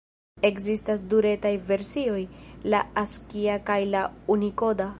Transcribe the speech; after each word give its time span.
Ekzistas 0.47 1.01
du 1.11 1.19
retaj 1.25 1.51
versioj: 1.67 2.23
la 2.75 2.79
askia 3.05 3.59
kaj 3.69 3.79
la 3.95 4.03
unikoda. 4.37 4.89